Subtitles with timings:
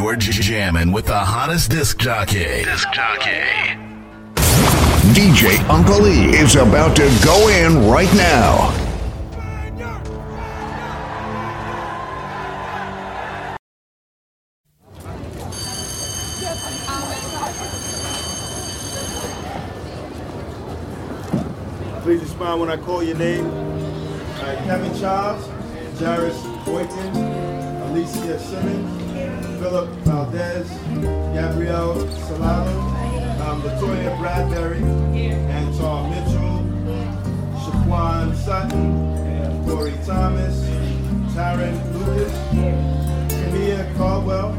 [0.00, 2.64] You're jamming with the hottest disc jockey.
[2.64, 3.76] Disc jockey.
[5.12, 8.72] DJ Uncle E is about to go in right now.
[22.00, 23.44] Please respond when I call your name.
[24.40, 25.46] Right, Kevin Charles,
[26.00, 27.16] Jairus Boykin,
[27.82, 28.99] Alicia Simmons.
[29.60, 30.66] Philip Valdez,
[31.34, 32.70] Gabrielle Salado,
[33.44, 35.68] um, Latoya Bradbury, and
[36.08, 36.64] Mitchell,
[37.60, 40.64] Shaquan Sutton, and Corey Thomas,
[41.34, 42.32] Tyron Lucas,
[43.28, 44.56] Camille Caldwell,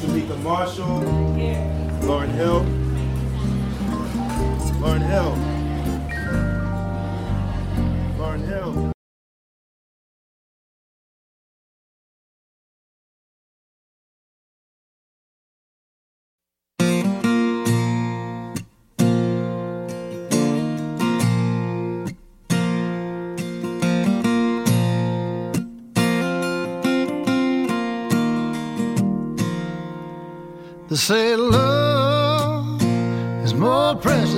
[0.00, 1.02] Tamika Marshall,
[2.00, 2.64] Lauryn Hill,
[4.80, 5.36] Lauryn Hill,
[8.16, 8.93] Lauryn Hill.
[30.96, 32.80] say love
[33.44, 34.33] is more precious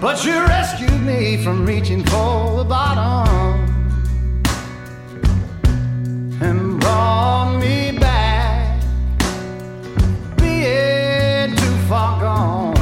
[0.00, 3.28] But you rescued me from reaching for the bottom
[6.40, 8.82] and brought me back,
[10.38, 12.74] being too far gone.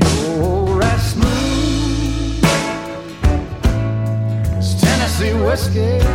[0.00, 2.44] You're as smooth
[4.56, 6.07] as Tennessee whiskey.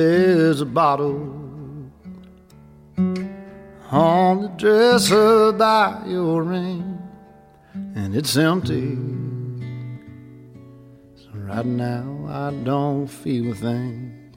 [0.00, 1.20] There's a bottle
[3.90, 6.98] on the dresser by your ring,
[7.74, 8.96] and it's empty.
[11.16, 14.32] So right now I don't feel a thing.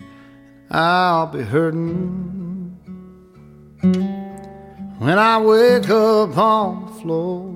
[0.69, 2.75] I'll be hurting
[4.99, 7.55] when I wake up on the floor,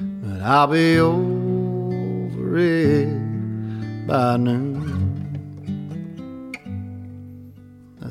[0.00, 5.01] but I'll be over it by noon.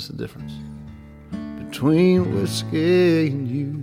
[0.01, 0.53] That's the difference
[1.63, 3.77] between whiskey and you.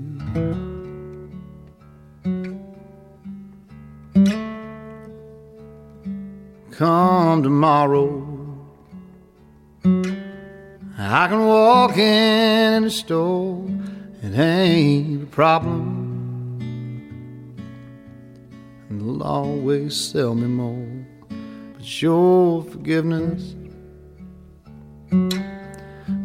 [6.72, 8.26] Come tomorrow,
[10.98, 13.64] I can walk in the store.
[14.20, 16.66] It ain't a problem.
[18.88, 21.06] And they'll always sell me more.
[21.74, 23.54] But your forgiveness,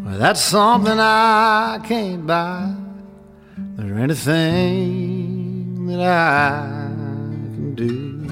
[0.03, 2.75] well, that's something I can't buy.
[3.75, 6.89] There anything that I
[7.55, 8.27] can do.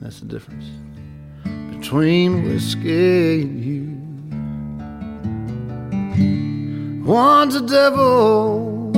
[0.00, 0.64] That's the difference
[1.76, 3.90] between whiskey and you.
[7.04, 8.90] One's a devil,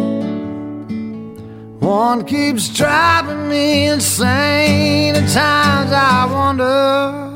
[1.78, 5.14] one keeps driving me insane.
[5.14, 7.31] At times I wonder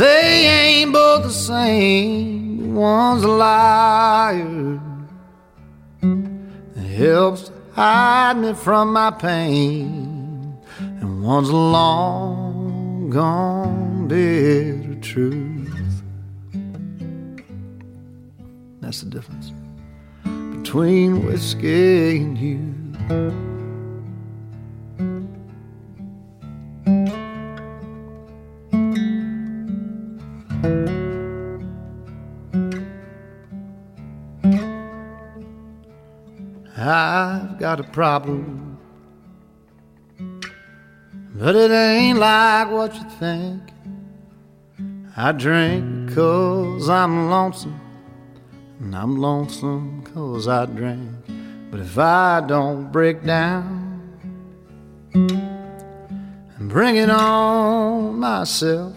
[0.00, 2.74] they ain't both the same.
[2.74, 4.80] One's a liar
[6.00, 16.02] that helps hide me from my pain, and one's a long gone bitter truth.
[18.80, 19.52] That's the difference
[20.56, 23.49] between whiskey and you.
[37.60, 38.78] Got a problem,
[41.34, 43.60] but it ain't like what you think.
[45.14, 47.78] I drink because I'm lonesome,
[48.78, 51.10] and I'm lonesome because I drink.
[51.70, 54.16] But if I don't break down
[55.12, 58.96] and bring it on myself,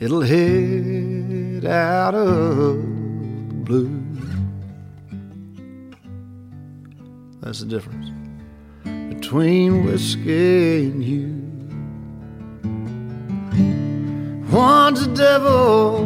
[0.00, 2.74] it'll hit out of the
[3.64, 4.09] blue.
[7.40, 8.10] That's the difference
[8.84, 11.36] between whiskey and you.
[14.50, 16.04] One's a devil,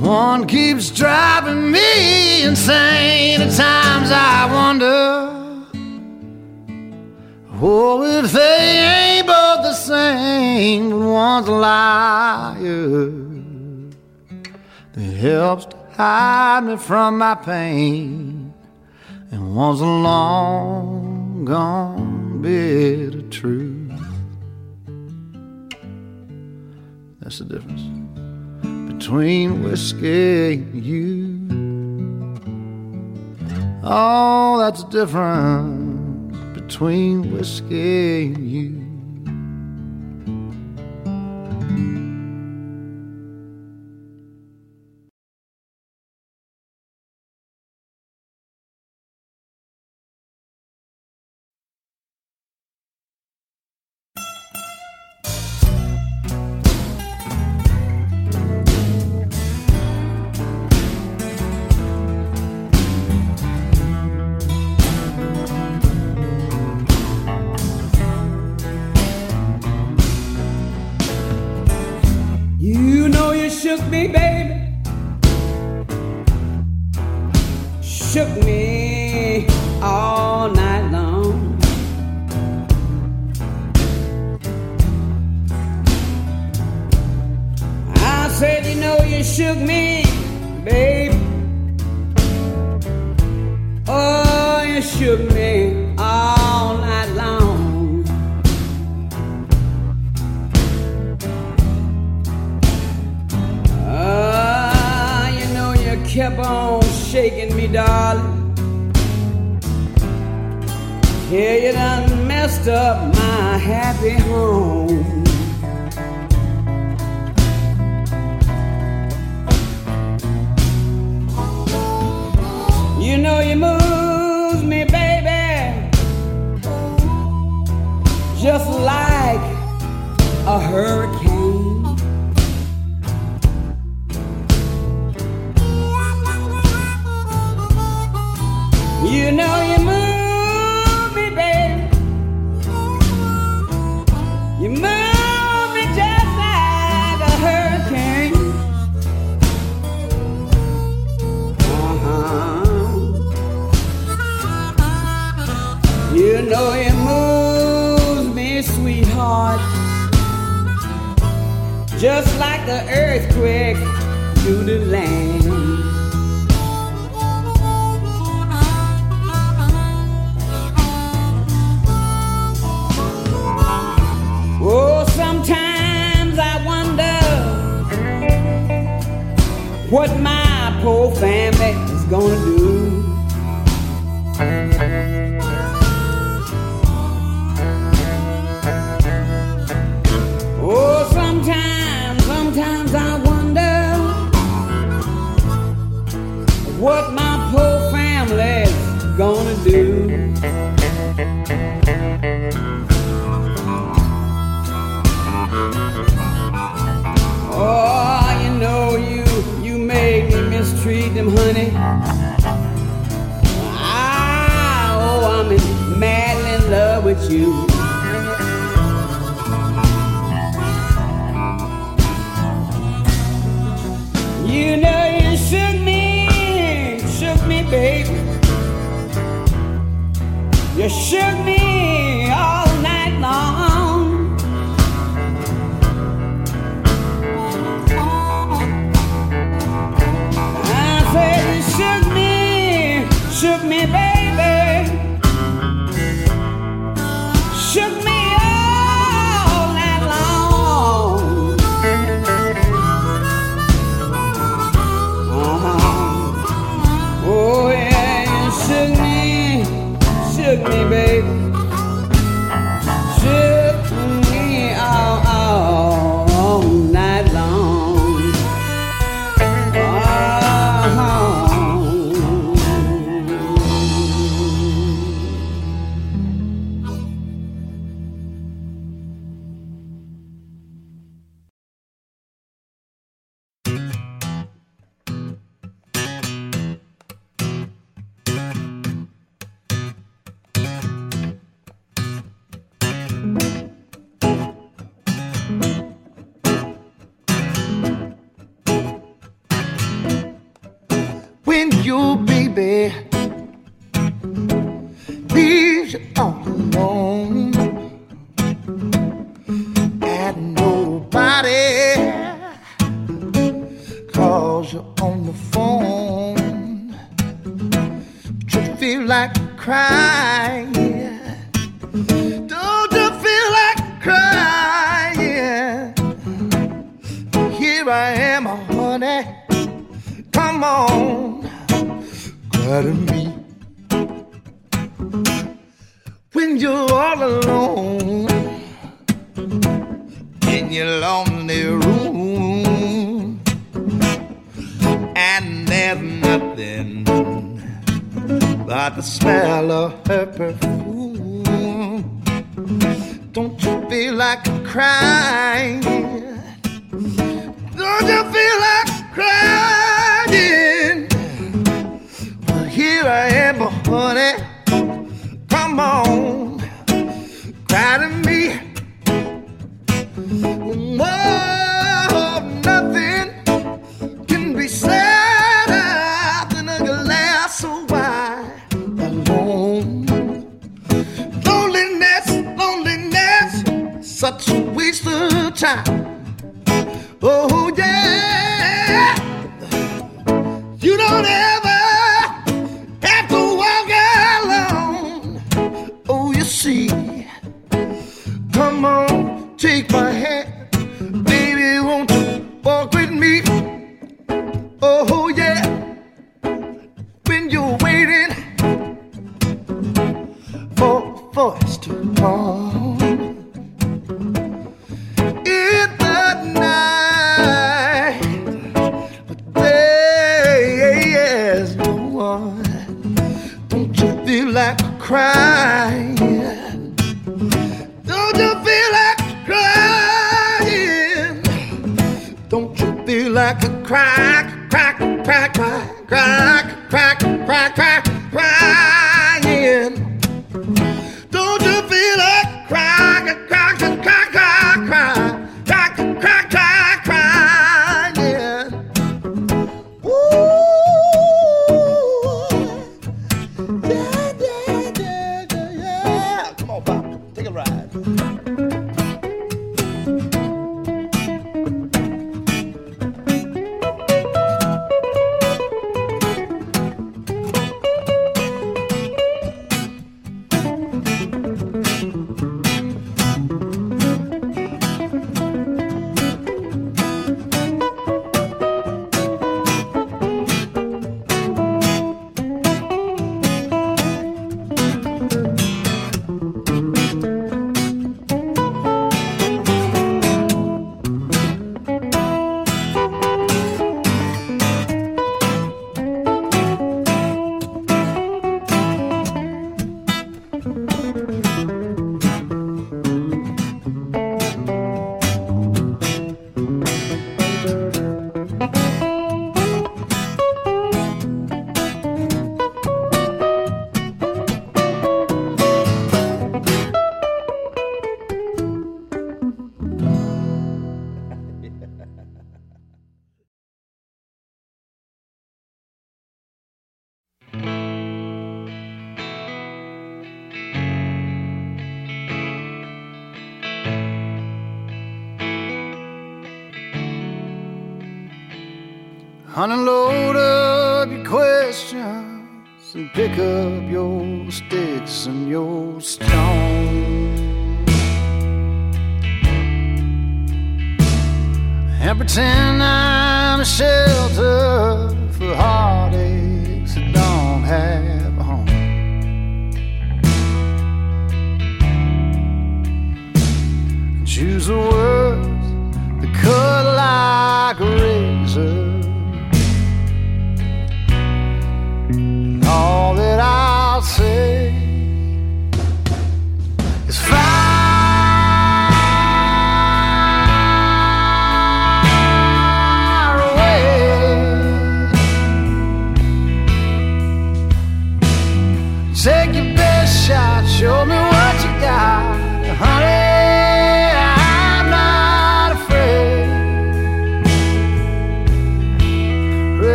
[0.00, 3.40] one keeps driving me insane.
[3.42, 4.86] At times I wonder,
[7.60, 11.04] oh, if they ain't both the same.
[11.04, 13.10] One's a liar
[14.92, 18.41] that helps to hide me from my pain,
[19.32, 23.90] and was a long gone bit of truth.
[27.20, 27.82] That's the difference
[28.92, 31.48] between whiskey and you.
[33.82, 38.60] Oh, that's the difference between whiskey and you.
[38.60, 38.81] You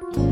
[0.00, 0.29] Bye.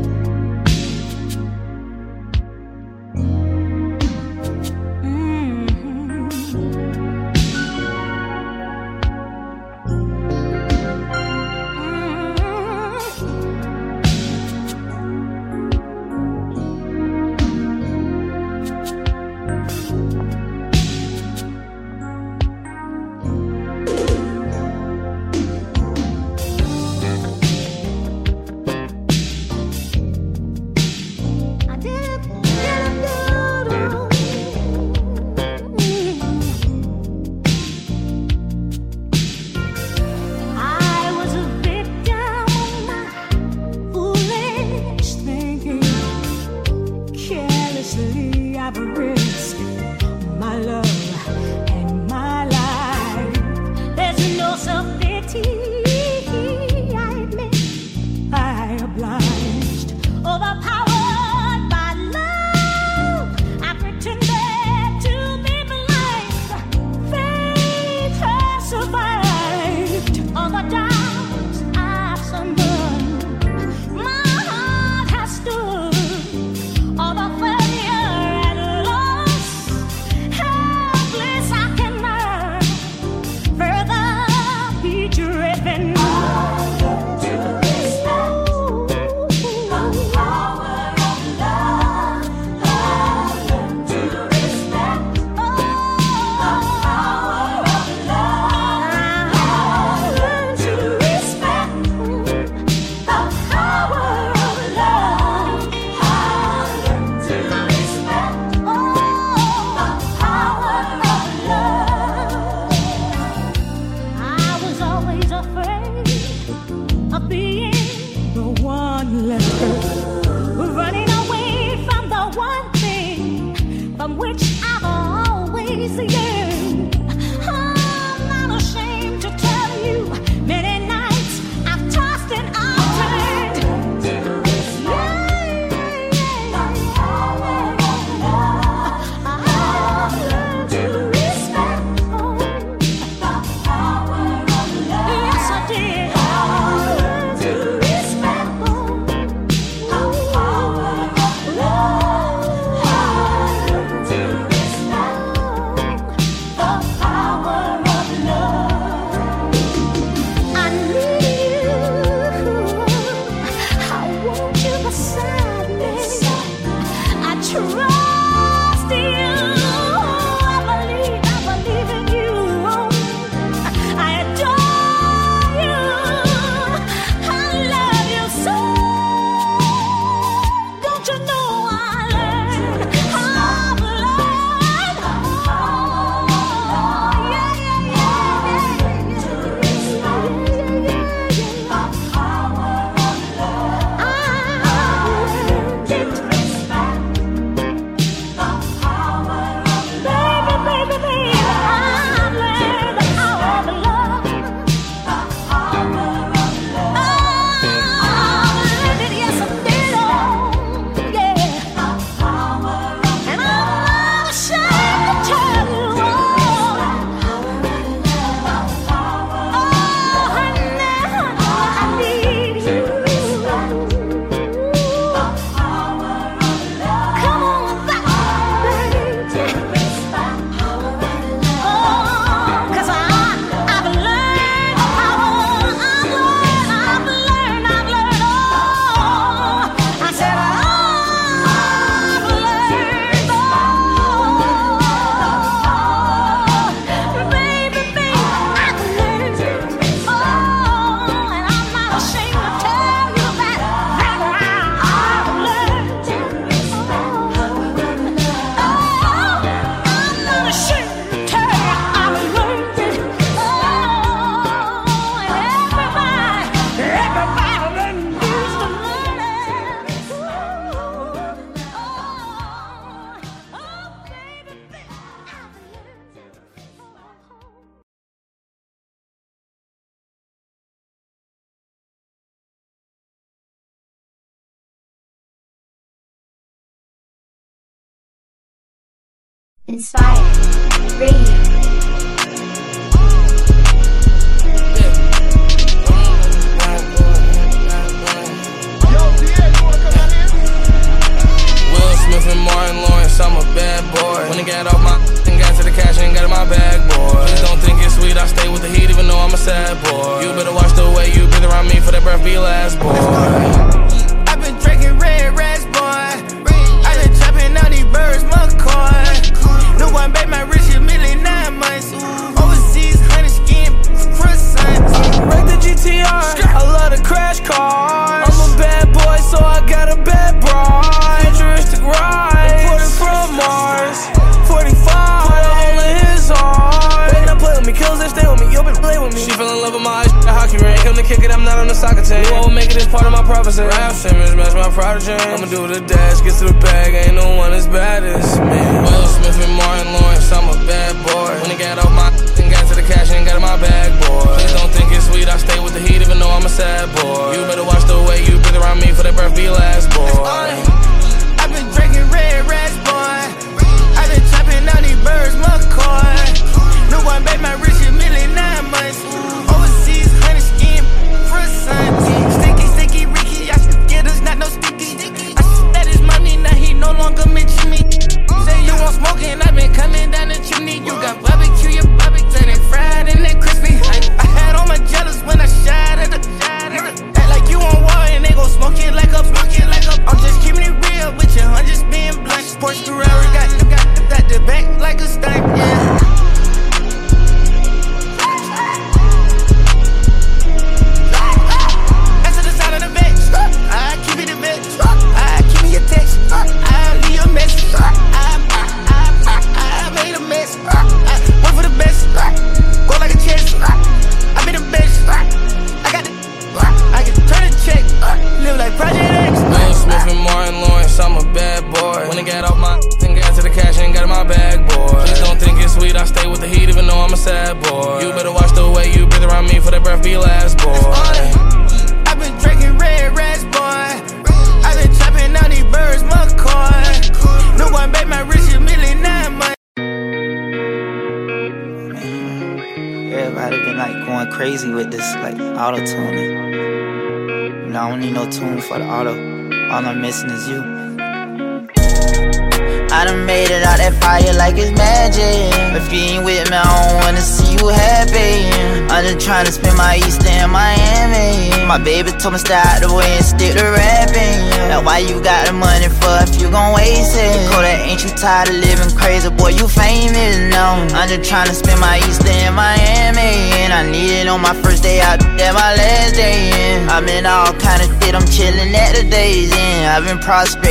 [462.37, 464.69] Stay out the way and stick to rapping.
[464.69, 467.49] Now why you got the money for if you gon' waste it?
[467.49, 469.29] Kodak, ain't you tired of living crazy?
[469.33, 470.77] Boy, you famous now.
[470.93, 473.49] I'm just tryna spend my Easter in Miami.
[473.65, 476.89] And I need it on my first day out, that my last day in.
[476.89, 479.85] I'm in all kind of shit, I'm chilling at the Days Inn.
[479.89, 480.68] I've been prosperating,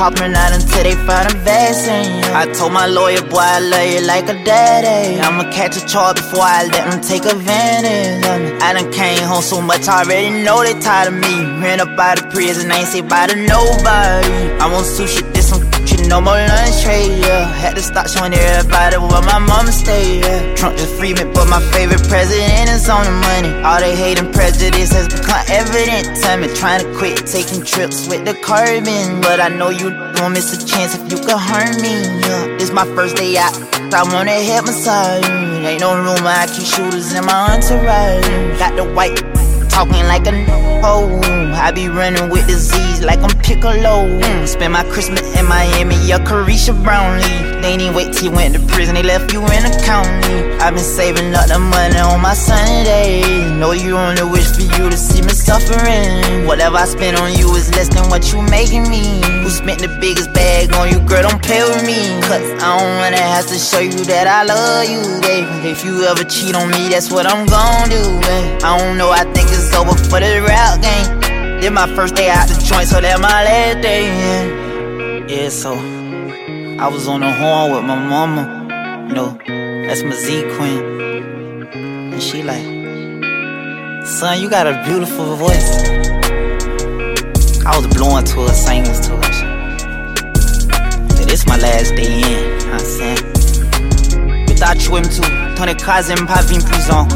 [0.00, 2.24] popping out until they find a vaccine.
[2.32, 5.20] I told my lawyer, boy, I love you like a daddy.
[5.20, 8.58] I'ma catch a charge before I let them take advantage of me.
[8.64, 11.34] I done came home so much, I already know they tired of me.
[11.60, 14.32] Ran up out of prison, I ain't say bye to nobody.
[14.56, 15.20] I want sushi,
[16.10, 17.46] no more lunch tray, yeah.
[17.46, 20.54] Had to stop showing everybody where my mama stay, yeah.
[20.56, 23.54] Trump just free me, but my favorite president is on the money.
[23.62, 26.48] All they hate and prejudice has become evident to me.
[26.52, 30.58] Trying to quit taking trips with the carbon, but I know you don't miss a
[30.66, 31.94] chance if you could harm me,
[32.26, 32.58] yeah.
[32.58, 33.54] This my first day out,
[33.94, 35.24] I wanna hit massage.
[35.64, 38.58] Ain't no room, I keep shooters in my entourage.
[38.58, 39.29] Got the white
[39.80, 40.32] talking like a
[40.84, 41.40] oh.
[41.54, 44.08] I be running with disease like I'm Piccolo.
[44.20, 47.60] Mm, spend my Christmas in Miami, yeah, Carisha Brownlee.
[47.60, 50.56] They ain't wait till you went to prison, they left you in the county.
[50.60, 53.20] I've been saving up the money on my Sunday.
[53.58, 56.46] Know you only wish for you to see me suffering.
[56.46, 59.20] Whatever I spend on you is less than what you making me.
[59.42, 61.22] Who spent the biggest bag on you, girl?
[61.28, 62.00] Don't play with me.
[62.24, 65.48] Cause I don't wanna have to show you that I love you, babe.
[65.64, 68.62] If you ever cheat on me, that's what I'm gon' do, babe.
[68.64, 71.60] I don't know, I think it's over for the rap game.
[71.60, 75.28] Did my first day out the joint, so that my last day in.
[75.28, 79.08] Yeah, so I was on the horn with my mama.
[79.12, 79.36] No,
[79.86, 81.72] that's my Z queen.
[82.12, 82.64] And she like,
[84.06, 85.88] son, you got a beautiful voice.
[87.66, 89.30] I was blowing to her, singing to her.
[91.08, 94.46] But this my last day in, you know I'm saying?
[94.48, 95.20] Without you, tu,
[95.56, 97.06] ton écrasé pas vin prison.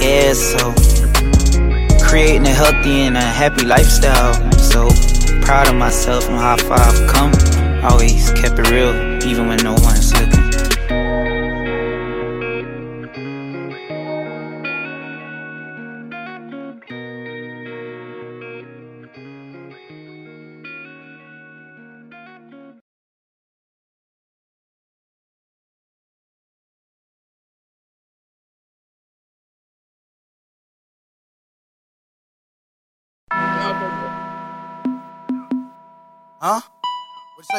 [0.00, 0.91] Yeah, so
[2.12, 4.34] creating a healthy and a happy lifestyle.
[4.58, 4.90] So
[5.40, 7.32] proud of myself and how far I've come.
[7.82, 8.92] Always kept it real,
[9.24, 10.01] even when no one's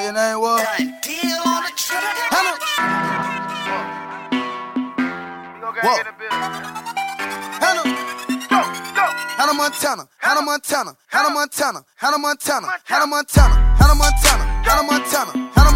[0.03, 0.61] What you say your name was?
[2.35, 2.51] Hello.
[5.81, 5.95] Whoa.
[7.63, 7.83] Hello.
[9.37, 15.71] Hannah Montana, Hannah Montana, Hannah Montana, Hannah Montana, Hannah Montana, Hannah Montana, Hannah Montana, Hannah
[15.71, 15.72] Montana.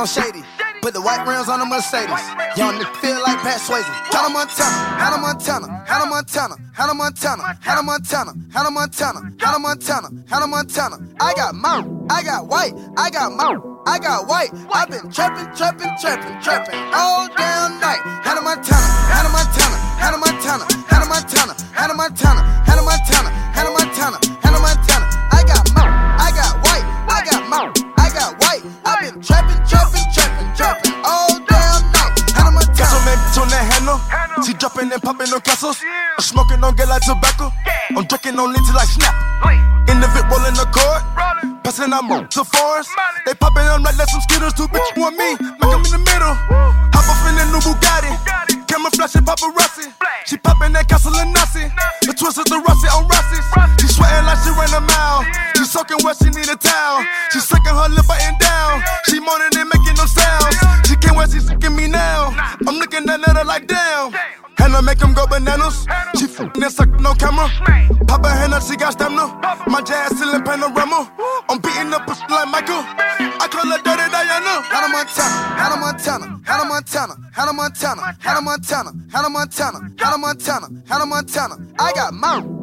[0.00, 0.42] I'm shady.
[0.80, 2.08] Put the white rims on the Mercedes.
[2.56, 3.84] Young nigga feel like Pat Swayze.
[4.08, 10.46] Hannah Montana, Hannah Montana, Hannah Montana, Hannah Montana, Hannah Montana, Hannah Montana, Hannah Montana, Hannah
[10.46, 10.96] Montana.
[11.20, 13.70] I got mouth, I got white, I got mouth.
[13.86, 14.50] I got white.
[14.72, 17.28] I've been trapping, trapping, trapping, trapping all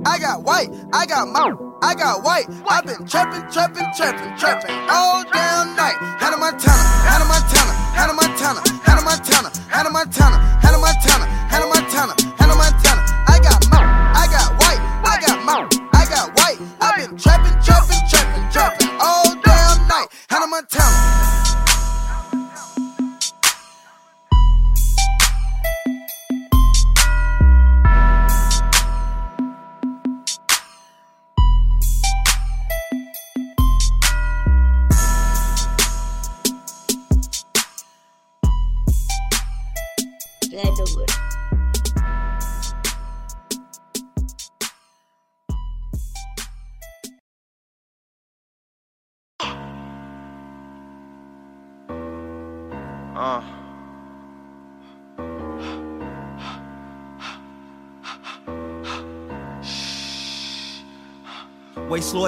[0.08, 1.60] I got white, I got mouth.
[1.82, 2.48] I got white.
[2.68, 5.24] I've been trapping, trapping, trapping, trapping all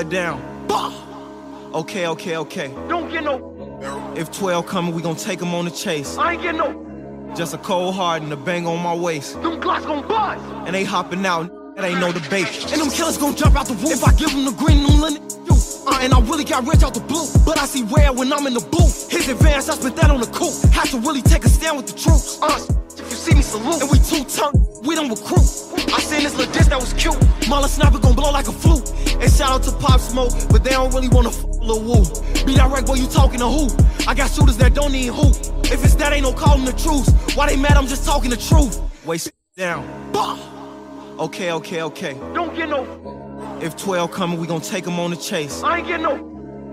[0.09, 0.41] it down.
[1.73, 2.73] Okay, okay, okay.
[2.87, 4.13] Don't get no.
[4.15, 6.17] If 12 coming, we gon' take 'em on the chase.
[6.17, 6.85] I ain't get no.
[7.35, 9.41] Just a cold heart and a bang on my waist.
[9.43, 10.41] Them glocks gon' buzz.
[10.65, 12.47] And they hopping out, that ain't no debate.
[12.71, 13.93] And them killers gon' jump out the roof.
[13.93, 15.13] If I give them the green, them
[15.45, 15.55] you.
[15.87, 17.25] Uh, and I really got rich out the blue.
[17.45, 19.09] But I see red when I'm in the booth.
[19.11, 20.53] His advance, I spent that on the coupe.
[20.73, 22.39] Had to really take a stand with the troops.
[22.41, 22.59] Uh,
[22.97, 23.81] if you see me, salute.
[23.81, 24.53] And we two tongue,
[24.83, 25.47] we don't recruit.
[25.93, 27.17] I seen this little dish that was cute.
[27.49, 28.89] Mala sniper gon' blow like a flute.
[29.21, 32.03] And shout out to Pop Smoke, but they don't really wanna f Lil Woo.
[32.45, 33.67] Be direct, boy, you talking to who?
[34.07, 35.29] I got shooters that don't need who.
[35.63, 37.07] If it's that, ain't no calling the truth.
[37.35, 37.77] Why they mad?
[37.77, 38.79] I'm just talking the truth.
[39.05, 39.85] Wait, down.
[40.13, 40.37] Bah!
[41.19, 42.13] Okay, okay, okay.
[42.33, 42.85] Don't get no.
[43.61, 45.61] If 12 coming, we gon' take 'em on the chase.
[45.63, 46.28] I ain't get no.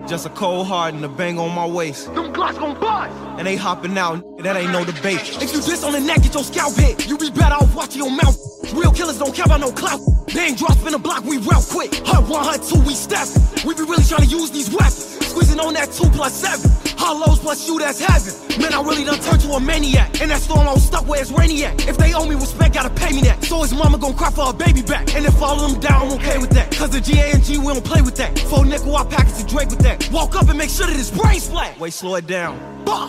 [0.07, 2.07] Just a cold heart and a bang on my waist.
[2.15, 3.11] Them glocks gon' buzz.
[3.39, 5.21] And they hopping out, that ain't no debate.
[5.43, 7.09] If you diss on the neck, get your scalp hit.
[7.09, 8.39] You be better off watching your mouth.
[8.73, 10.01] Real killers don't care about no clout.
[10.29, 11.93] They ain't in the block, we real quick.
[12.07, 13.27] Hunt one, hunt two, we step.
[13.65, 15.27] We be really trying to use these weapons.
[15.27, 16.71] Squeezing on that two plus seven.
[17.07, 18.61] Hollows plus you, that's heaven.
[18.61, 20.21] Man, I really done turned to a maniac.
[20.21, 21.87] And that storm, I was stuck where it's rainy at.
[21.87, 23.45] If they owe me respect, gotta pay me that.
[23.45, 25.15] So his mama gon' cry for her baby back.
[25.15, 26.73] And if all of them down, I'm okay with that.
[26.73, 28.37] Cause the GA and G, we don't play with that.
[28.41, 30.11] Four nickel, I package the Drake with that.
[30.11, 31.79] Walk up and make sure that his brain splat.
[31.79, 32.59] Wait, slow it down.
[32.85, 33.09] Bah!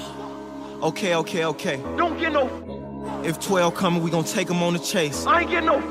[0.83, 1.77] Okay, okay, okay.
[1.97, 3.21] Don't get no.
[3.25, 5.25] If 12 coming, we gon' take 'em on the chase.
[5.25, 5.81] I ain't get no.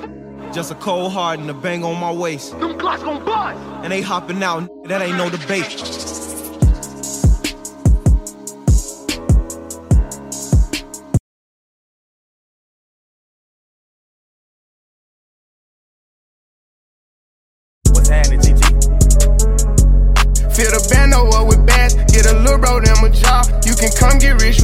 [0.53, 2.53] Just a cold heart and a bang on my waist.
[2.61, 3.59] Them Glocks gon' bust.
[3.83, 6.26] And they hopping out, that ain't no debate.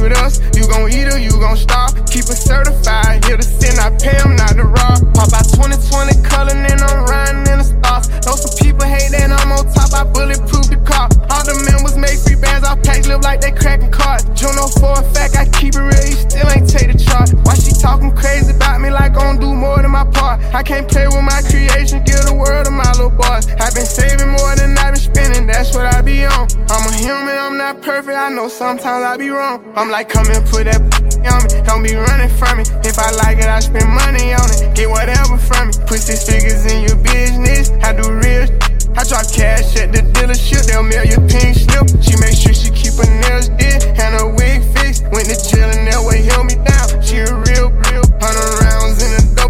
[0.03, 1.95] With us, you gon' eat or you gon' starve.
[2.11, 4.99] Keep it certified, here to sin, I pay 'em not to rob.
[5.15, 8.09] Pop out 2020 color, and I'm riding in the stars.
[8.27, 11.07] Know some people hate that I'm on top, I bulletproof the car.
[11.31, 14.25] All the members make free bands, I packs live like they cracking cards.
[14.35, 17.31] Juno oh for a fact, I keep it real, you still ain't take the chart.
[17.45, 20.43] Why she talking crazy about me like I gon' do more than my part?
[20.53, 23.47] I can't play with my creation, give the world to my little boss.
[23.63, 24.32] I've been saving
[25.73, 26.47] what I be on.
[26.69, 29.63] I'm a human, I'm not perfect, I know sometimes I be wrong.
[29.75, 30.79] I'm like, come and put that
[31.33, 32.63] on me, don't be running from me.
[32.83, 35.73] If I like it, I spend money on it, get whatever from me.
[35.87, 38.47] Put six figures in your business, I do real
[38.95, 41.89] I drop cash at the dealership, they'll mail you pink slip.
[41.97, 45.03] She make sure she keep her nails did and her wig fixed.
[45.09, 47.01] Went to jail and that way held me down.
[47.01, 48.82] She a real, real hundred rounds in a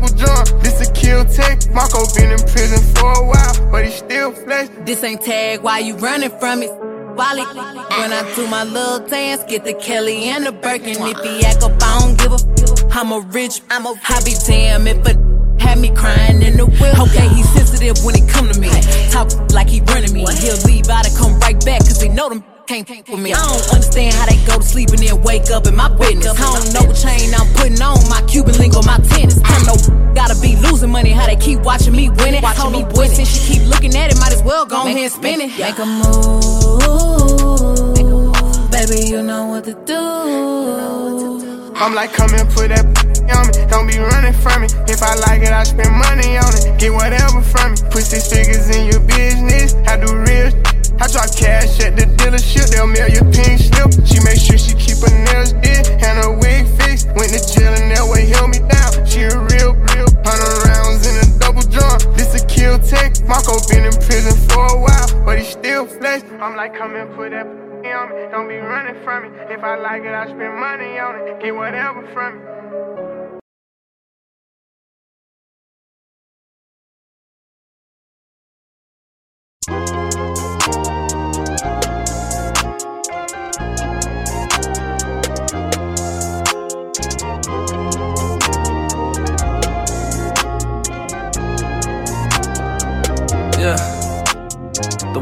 [0.04, 0.62] double drum.
[0.62, 1.70] This a kill tech.
[1.72, 4.70] Marco been in prison for a while, but he still flex.
[4.86, 6.72] This ain't tag, why you running from it?
[7.16, 7.44] Wally.
[7.44, 10.96] When I do my little dance, get the Kelly and the Birkin.
[11.00, 12.96] If he act up, I don't give a f.
[12.96, 15.14] I'm a rich, I'm a I be damn if a
[15.60, 17.00] had me crying in the whip.
[17.00, 18.70] Okay, he's sensitive when it come to me.
[19.12, 20.26] Talk like he running me.
[20.40, 23.34] He'll leave out and come right back, cause they know them can't f with me.
[23.34, 26.40] I don't understand how they go to sleep and then wake up in my business.
[26.40, 29.40] I don't know what chain I'm putting on, my Cuban link or my tennis.
[29.44, 29.76] I know
[30.14, 32.44] gotta be losing money, how they keep watching me win it.
[32.44, 35.12] Watching me boy, since she keep looking at it, might as well go ahead and
[35.12, 35.52] spin it.
[35.60, 36.42] Make a move,
[38.72, 40.00] baby, you know what to do.
[41.76, 42.86] I'm like, come and put that
[43.36, 43.66] on me.
[43.70, 44.68] Don't be running from me.
[44.88, 46.80] If I like it, I spend money on it.
[46.80, 47.78] Get whatever from me.
[47.92, 49.74] Put six figures in your business.
[49.88, 50.83] I do real.
[51.04, 52.72] I drop cash at the dealership.
[52.72, 53.92] They'll mail you pink slip.
[54.08, 57.12] She make sure she keep her nails did and her wig fixed.
[57.12, 59.04] Went to jail and that way held me down.
[59.04, 60.08] She a real, real.
[60.24, 62.00] Hundred rounds in a double drum.
[62.16, 63.20] This a kill tech.
[63.28, 66.24] Marco been in prison for a while, but he still flex.
[66.40, 68.24] I'm like, come and put that on me.
[68.32, 69.30] Don't be running from me.
[69.52, 71.44] If I like it, I spend money on it.
[71.44, 72.63] Get whatever from me.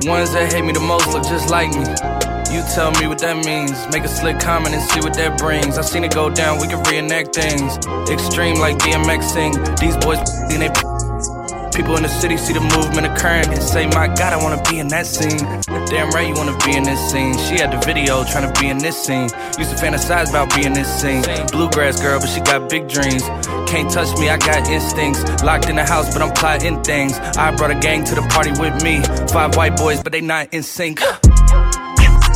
[0.02, 1.86] The ones that hate me the most look just like me.
[2.49, 3.78] You tell me what that means.
[3.94, 5.78] Make a slick comment and see what that brings.
[5.78, 7.78] I seen it go down, we can reenact things.
[8.10, 9.78] Extreme like DMXing.
[9.78, 10.18] These boys
[10.49, 10.73] and they
[11.82, 14.78] People in the city see the movement occurring and say, My God, I wanna be
[14.78, 15.40] in that scene.
[15.90, 17.34] Damn right, you wanna be in this scene.
[17.34, 19.30] She had the video trying to be in this scene.
[19.58, 21.24] Used to fantasize about being this scene.
[21.52, 23.24] Bluegrass girl, but she got big dreams.
[23.68, 25.41] Can't touch me, I got instincts.
[25.41, 27.18] Locked in the house, but I'm plotting things.
[27.18, 29.02] I brought a gang to the party with me.
[29.34, 31.02] Five white boys, but they not in sync.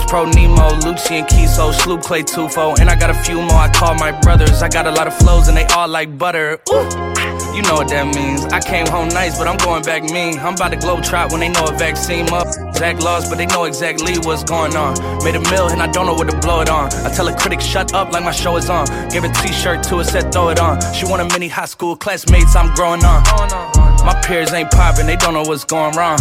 [0.00, 3.70] Pro Nemo, Lucci and Kiso, Sloop Clay Tufo, and I got a few more I
[3.72, 4.62] call my brothers.
[4.62, 6.60] I got a lot of flows and they all like butter.
[6.70, 7.22] Ooh.
[7.54, 8.44] You know what that means.
[8.46, 10.38] I came home nice, but I'm going back mean.
[10.38, 12.48] I'm about to globe trot when they know a vaccine up.
[12.74, 14.94] Zach lost, but they know exactly what's going on.
[15.22, 16.92] Made a mill and I don't know what to blow it on.
[17.04, 18.86] I tell a critic, shut up like my show is on.
[19.10, 20.80] Give a t shirt to her, said throw it on.
[20.94, 23.22] She want a mini high school classmates, I'm growing on.
[24.04, 26.18] My peers ain't popping, they don't know what's going wrong.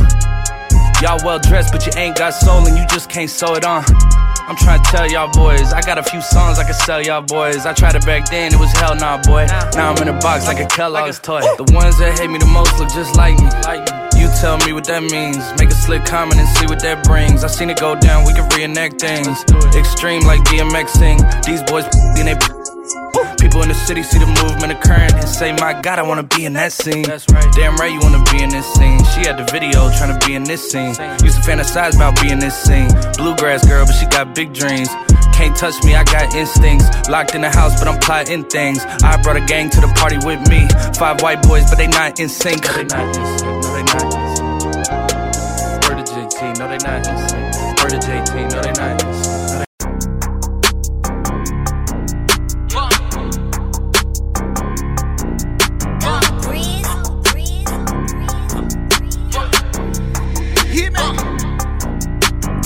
[1.01, 3.83] Y'all well dressed, but you ain't got soul and you just can't sew it on.
[4.47, 7.23] I'm trying to tell y'all boys, I got a few songs I can sell y'all
[7.23, 7.65] boys.
[7.65, 9.47] I tried it back then, it was hell nah, boy.
[9.73, 11.41] Now I'm in a box like a Kellogg's toy.
[11.57, 13.49] The ones that hate me the most look just like me.
[14.19, 15.41] You tell me what that means.
[15.57, 17.43] Make a slick comment and see what that brings.
[17.43, 19.43] I seen it go down, we can reenact things.
[19.73, 21.17] Extreme like DMXing.
[21.45, 21.85] These boys
[22.17, 23.30] and they.
[23.51, 26.45] People in the city see the movement occurring and say, My God, I wanna be
[26.45, 27.03] in that scene.
[27.03, 27.51] That's right.
[27.51, 29.03] Damn right, you wanna be in this scene.
[29.11, 30.95] She had the video trying to be in this scene.
[31.19, 32.87] Used to fantasize about being this scene.
[33.19, 34.87] Bluegrass girl, but she got big dreams.
[35.35, 36.87] Can't touch me, I got instincts.
[37.09, 38.85] Locked in the house, but I'm plotting things.
[39.03, 40.69] I brought a gang to the party with me.
[40.95, 42.63] Five white boys, but they not in sync.
[42.63, 43.51] No, they not in sync.
[43.51, 44.63] No, they not in sync.
[45.91, 47.83] Word to JT, no, they not in sync.
[47.83, 49.10] Word to JT, no they not.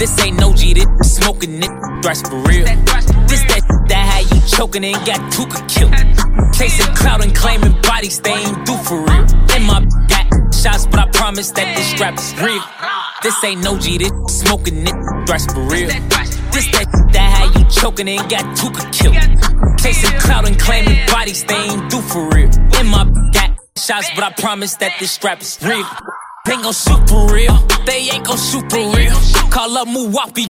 [0.05, 1.71] This ain't no G, this smoking it,
[2.03, 2.63] thrash for real.
[3.25, 6.53] This that that how you choking and got Tooka killed.
[6.53, 9.25] Chasing clout and claiming bodies they ain't do for real.
[9.49, 12.61] And my got shots, but I promise that this strap is real.
[13.23, 14.93] This ain't no G, this smoking it,
[15.25, 15.89] thrash for real.
[16.53, 19.17] This that that how you choking and got Tooka killed.
[19.79, 22.51] Chasing clout and claiming bodies they ain't do for real.
[22.77, 25.83] And my got shots, but I promise that this strap is real.
[26.45, 27.55] They gon' super real.
[27.85, 29.15] They ain't gon' super real.
[29.49, 30.47] Call up Milwaukee.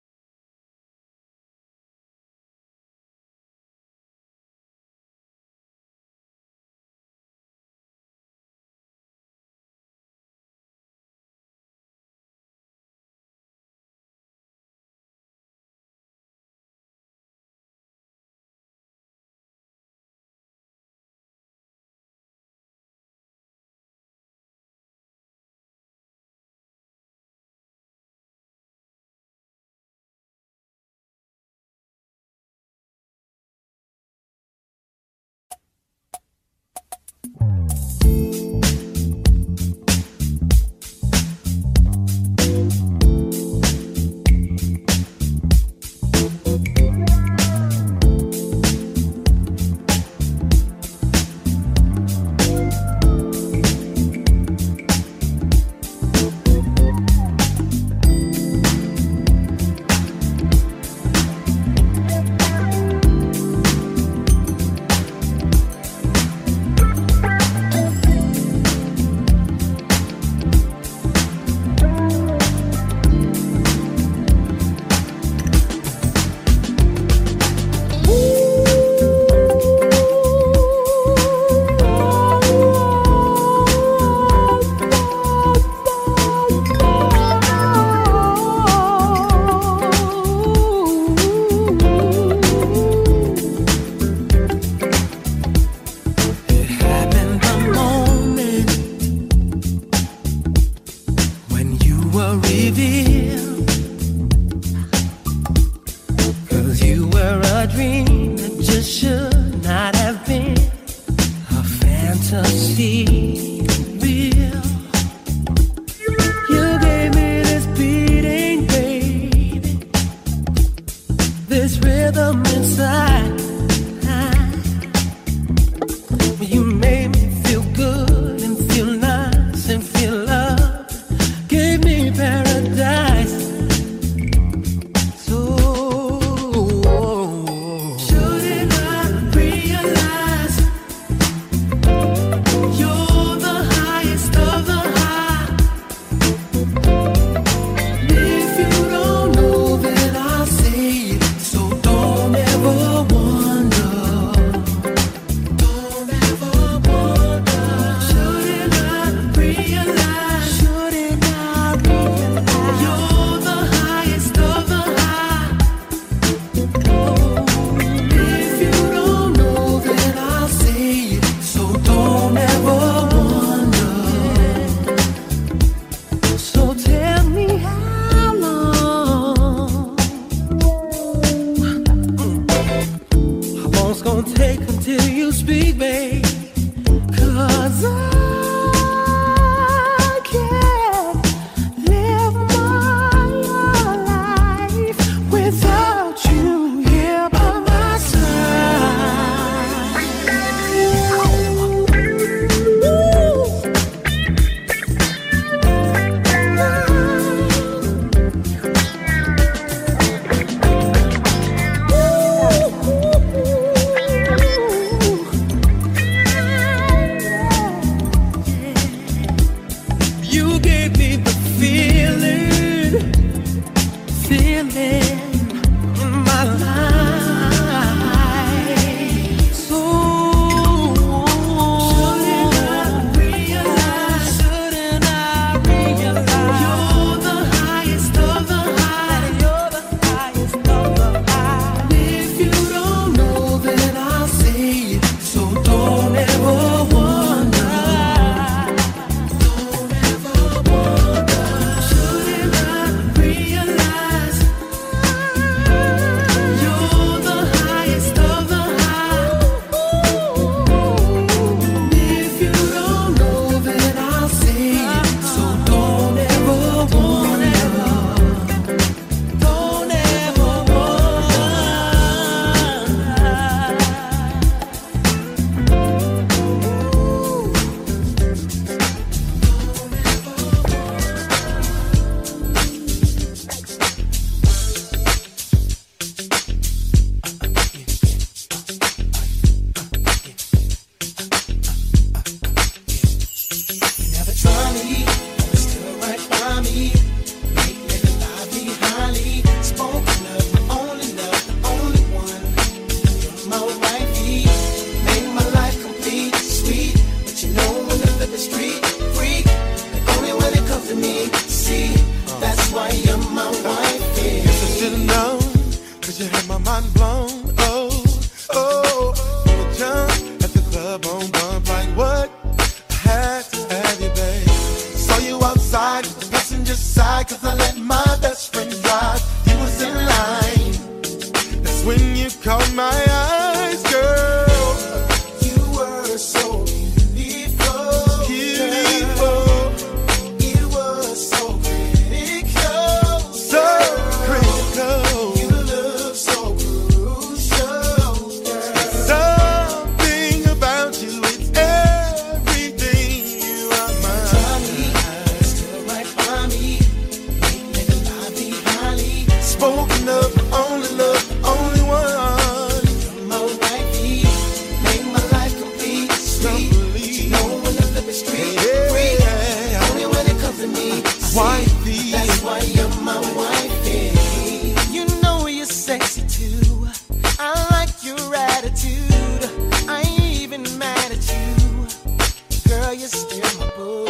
[382.93, 384.07] girl, you're still my boo.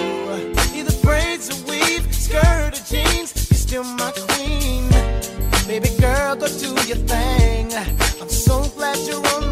[0.76, 4.90] Either braids or weave, skirt or jeans, you're still my queen.
[5.68, 7.74] Baby girl, go do your thing.
[8.22, 9.43] I'm so glad you're on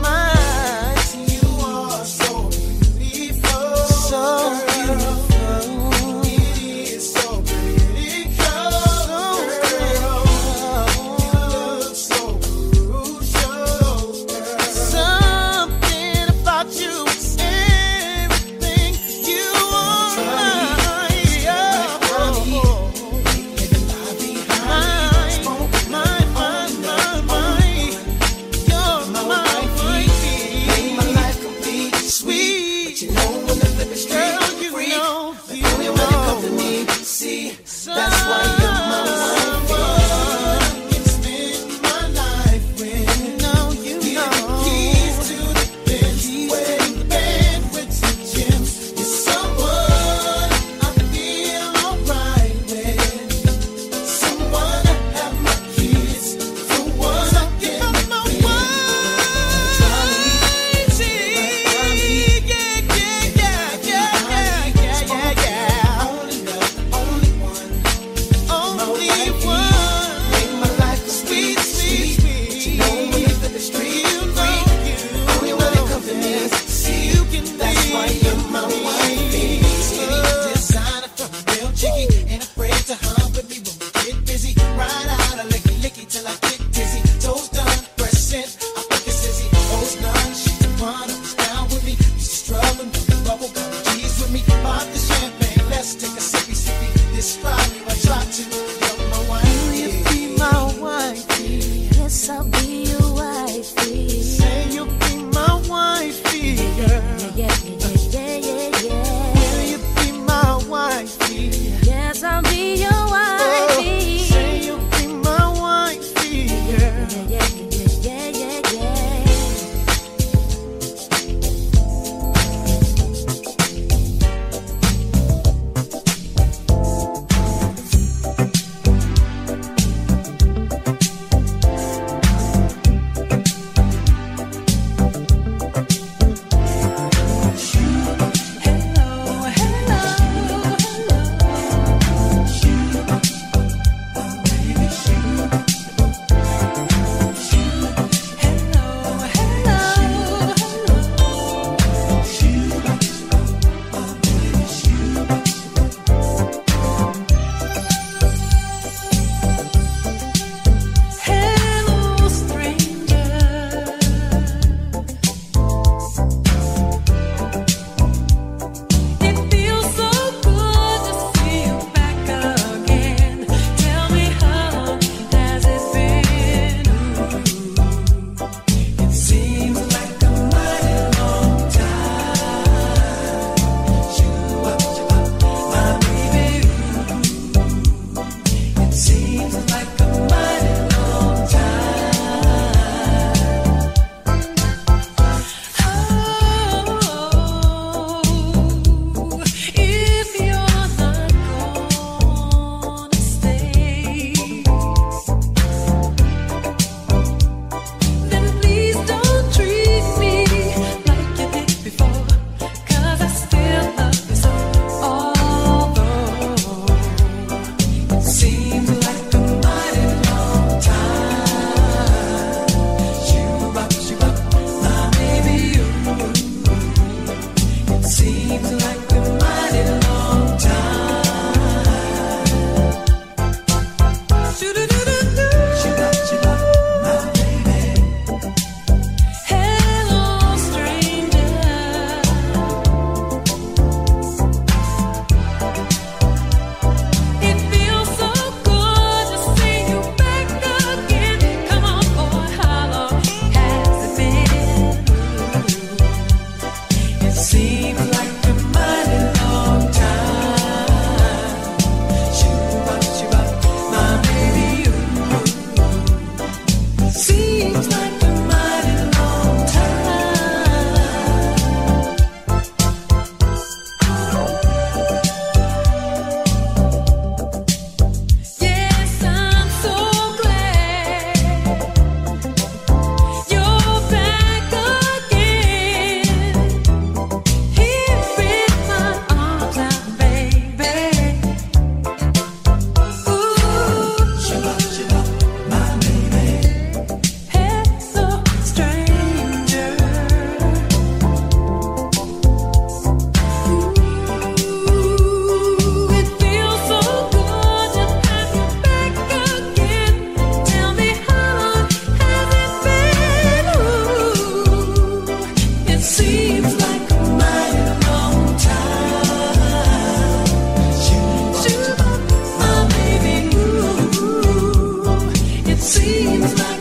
[326.41, 326.80] seems like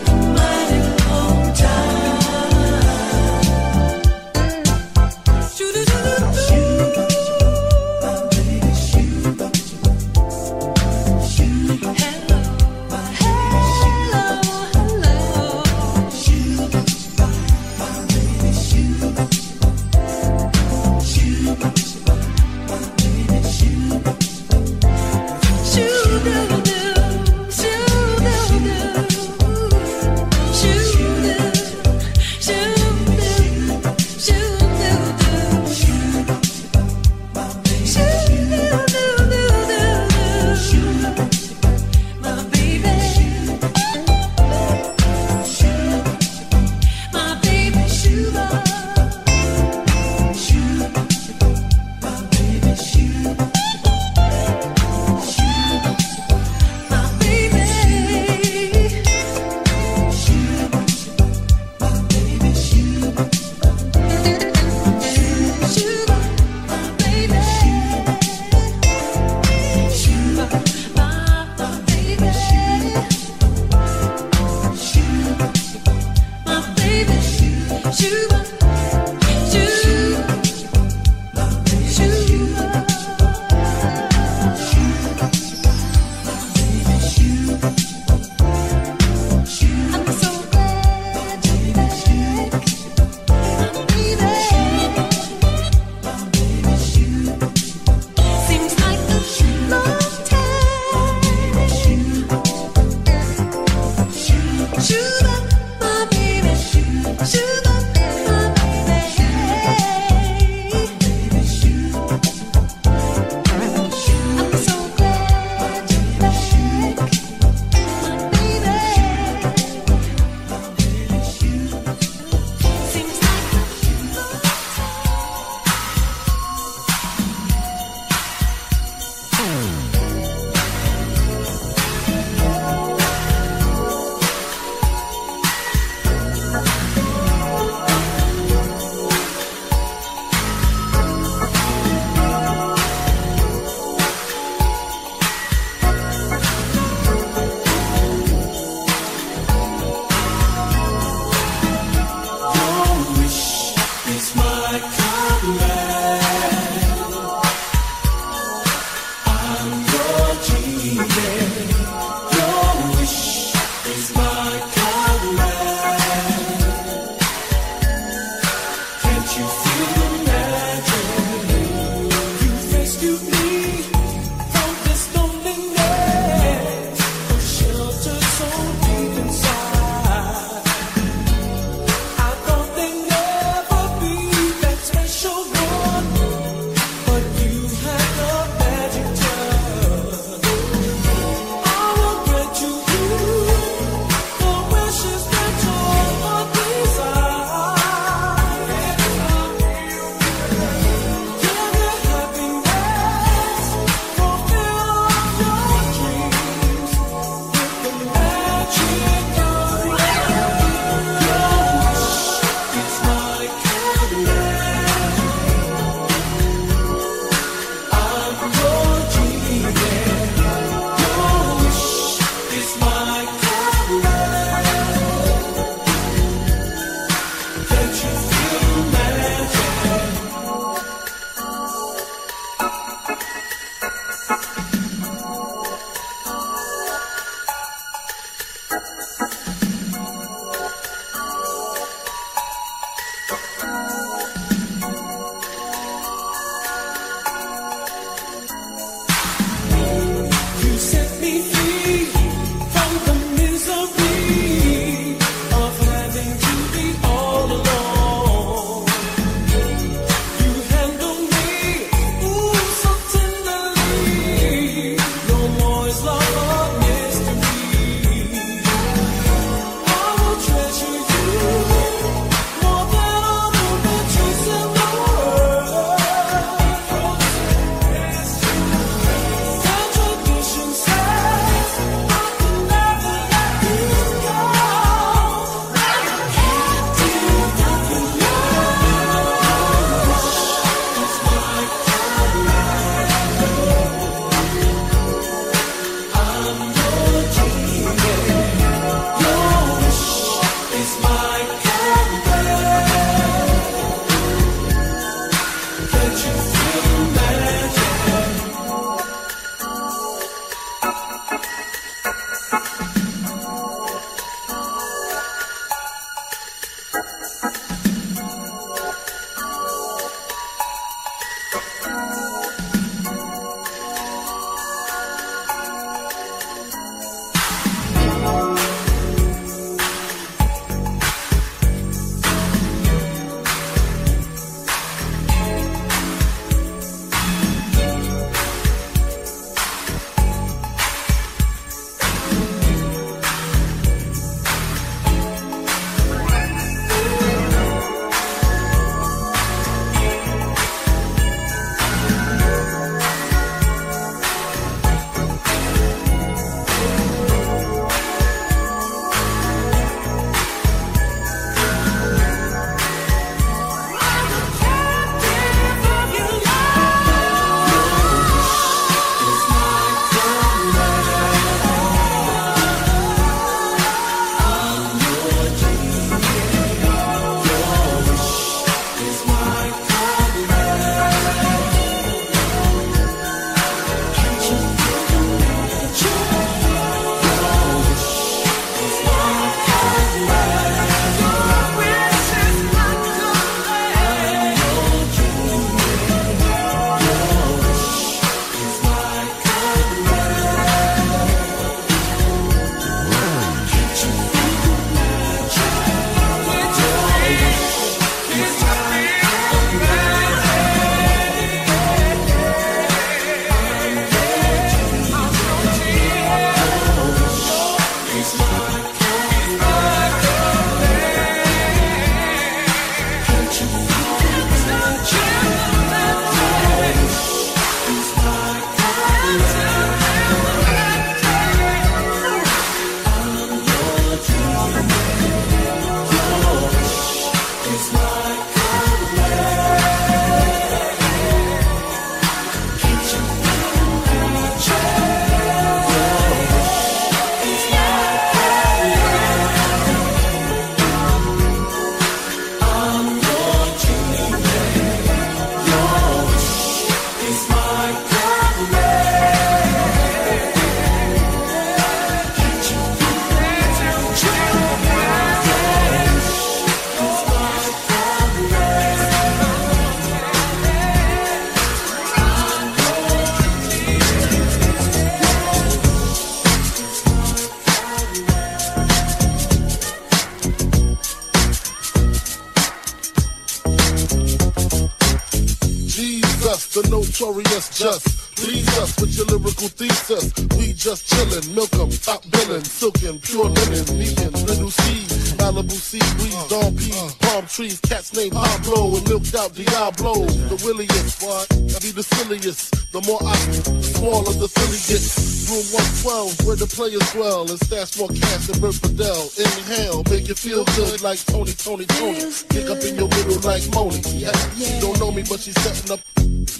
[487.20, 488.36] notorious just.
[488.36, 490.32] Please us with your lyrical thesis.
[490.56, 496.00] We just chillin', milk 'em, top billin', silkin', pure linen, neatin', little seeds, Malibu sea
[496.16, 497.10] breeze, uh, dawn peas, uh.
[497.20, 500.24] palm trees, cats named Pablo, and milked out Diablo.
[500.48, 501.52] The williest, what?
[501.52, 502.92] I be the silliest.
[502.92, 505.30] The more I, the smaller the silly gets.
[505.50, 509.28] Room 112, where the players dwell, and stash more cash than Bert Fidel.
[509.36, 512.22] Inhale, make you feel good like Tony, Tony, Tony.
[512.48, 514.00] Kick up in your middle like Moni.
[514.14, 516.00] Yeah, she don't know me, but she's setting up.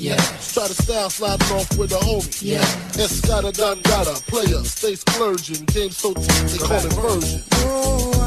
[0.00, 2.40] Yeah, try to style sliding off with a homie.
[2.40, 2.62] Yeah,
[2.96, 5.66] Escada Dangada, player, stay splurging.
[5.66, 8.19] Game so tight, they call it version.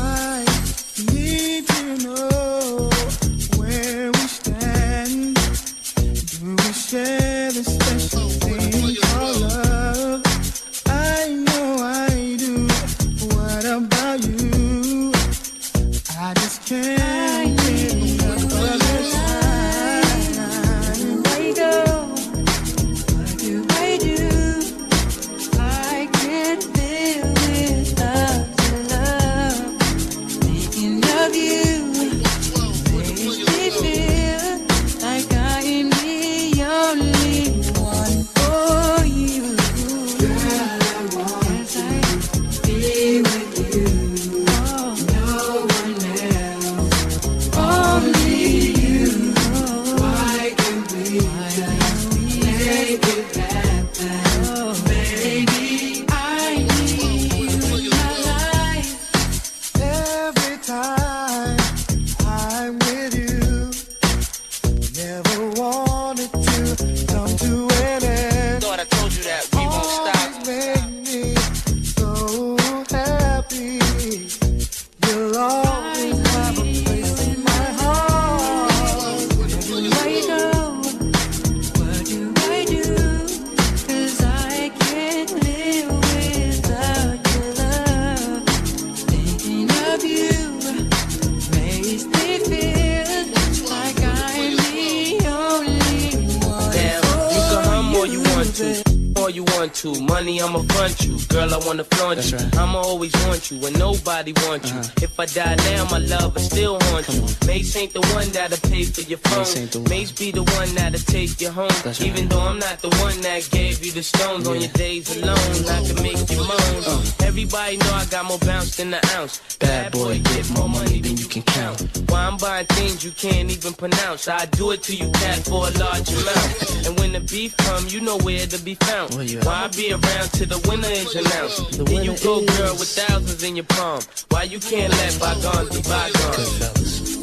[114.04, 115.38] Gave you the stones on your days alone,
[115.70, 116.84] I can make you moan.
[116.86, 117.26] Uh.
[117.26, 119.58] Everybody know I got more bounce than an ounce.
[119.58, 121.82] Bad boy, get more money than you can count.
[122.10, 124.28] Why I'm buying things you can't even pronounce.
[124.28, 126.86] I do it to you, cat, for a large amount.
[126.88, 129.14] and when the beef come, you know where to be found.
[129.46, 131.86] Why I be around till the winner is announced?
[131.86, 134.02] Then you go, girl, with thousands in your palm.
[134.30, 137.18] Why you can't let bygones be bygones?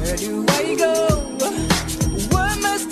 [0.00, 0.96] Where do I go?
[2.32, 2.91] What must